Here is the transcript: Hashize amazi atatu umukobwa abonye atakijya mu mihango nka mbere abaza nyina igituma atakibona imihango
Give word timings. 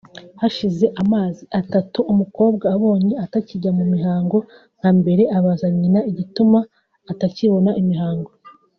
Hashize 0.41 0.85
amazi 1.01 1.43
atatu 1.59 1.99
umukobwa 2.11 2.65
abonye 2.75 3.13
atakijya 3.25 3.71
mu 3.77 3.85
mihango 3.93 4.37
nka 4.77 4.89
mbere 4.99 5.23
abaza 5.37 5.67
nyina 5.79 5.99
igituma 6.11 6.59
atakibona 7.11 7.71
imihango 7.83 8.31